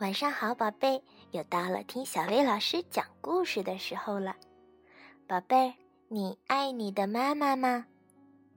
[0.00, 1.02] 晚上好，宝贝，
[1.32, 4.34] 又到了听小薇老师讲故事的时候了。
[5.26, 5.74] 宝贝，
[6.08, 7.84] 你爱你的妈妈吗？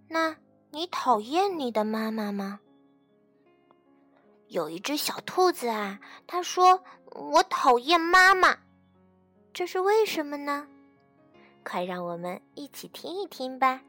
[0.07, 0.37] 那
[0.71, 2.61] 你讨厌你的妈妈吗？
[4.47, 6.81] 有一只小兔子啊，它说
[7.11, 8.57] ：“我讨厌妈妈。”
[9.51, 10.65] 这是为什么呢？
[11.65, 13.81] 快让我们一起听一听吧。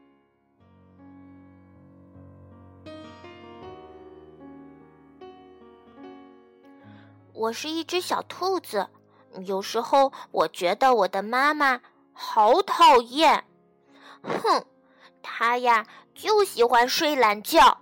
[7.35, 8.87] 我是一只小兔子，
[9.45, 11.81] 有时候我觉得我的妈妈
[12.13, 13.43] 好讨厌。
[14.23, 14.65] 哼，
[15.21, 17.79] 她呀就喜欢睡懒觉，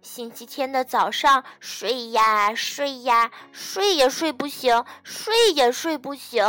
[0.00, 6.42] 星期天的早上睡呀睡呀，睡也睡不醒，睡也睡不醒，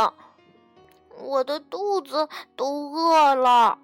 [1.18, 2.26] 我的肚子
[2.56, 3.78] 都饿了。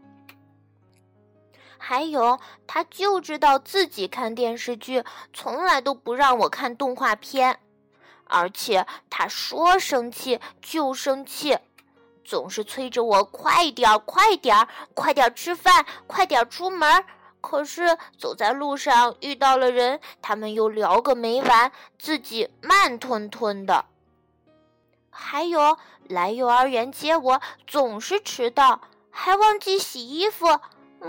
[1.76, 7.58] 还有，他就知道自己看电视剧，从来都不让我看动画片。
[8.32, 11.58] 而且他说生气就生气，
[12.24, 17.04] 总是催着我快点儿、快点儿、快点儿吃饭、快点儿出门。
[17.42, 23.84] 可是走在路上遇到了人，他们又聊个没完，自己慢吞吞的。
[25.10, 25.76] 还有
[26.08, 30.46] 来幼儿园接我总是迟到，还忘记洗衣服。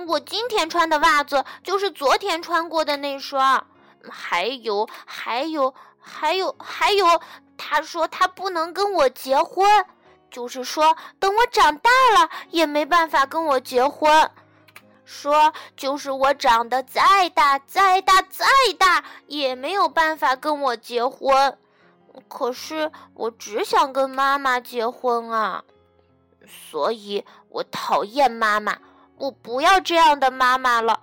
[0.07, 3.65] 我今天穿的袜子就是昨天穿过的那双。
[4.09, 5.73] 还有，还有。
[6.03, 7.21] 还有还有，
[7.57, 9.65] 他说他不能跟我结婚，
[10.29, 14.29] 就是说等我长大了也没办法跟我结婚。
[15.05, 18.45] 说就是我长得再大再大再
[18.79, 21.57] 大也没有办法跟我结婚。
[22.27, 25.63] 可是我只想跟妈妈结婚啊，
[26.47, 28.77] 所以我讨厌妈妈，
[29.17, 30.99] 我不要这样的妈妈了，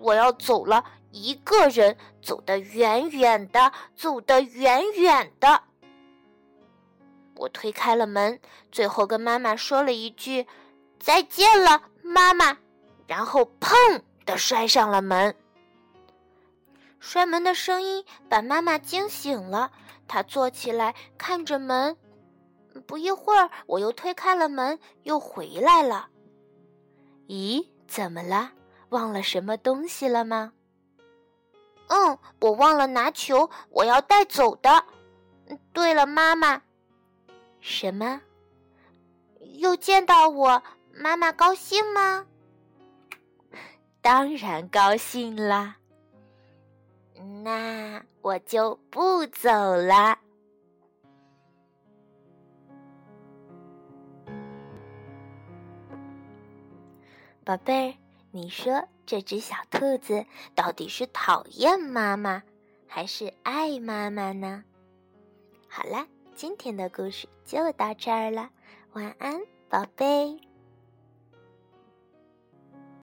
[0.00, 0.84] 我要走了。
[1.10, 5.62] 一个人走得远远的，走得远远的。
[7.36, 8.40] 我推开了门，
[8.70, 10.46] 最后跟妈妈说了一句
[10.98, 12.56] ：“再见了，妈妈。”
[13.06, 15.34] 然后砰的摔上了门。
[16.98, 19.70] 摔门的声音把妈妈惊醒了，
[20.08, 21.94] 她坐起来看着门。
[22.86, 26.08] 不一会儿，我又推开了门，又回来了。
[27.28, 28.52] 咦，怎么了？
[28.92, 30.52] 忘了什么东西了吗？
[31.88, 34.84] 嗯，我忘了拿球，我要带走的。
[35.72, 36.62] 对了，妈妈，
[37.60, 38.20] 什么？
[39.54, 40.62] 又见到我，
[40.94, 42.26] 妈妈高兴吗？
[44.02, 45.76] 当然高兴啦。
[47.42, 50.18] 那我就不走了，
[57.44, 58.01] 宝贝儿。
[58.34, 62.42] 你说这只小兔子到底是讨厌妈妈，
[62.88, 64.64] 还是爱妈妈呢？
[65.68, 68.48] 好啦，今天的故事就到这儿了，
[68.94, 70.40] 晚安，宝贝。